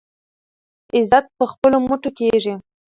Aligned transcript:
عزت 0.95 1.25
په 1.37 1.45
خپلو 1.51 1.77
مټو 1.87 2.09
کیږي. 2.19 2.53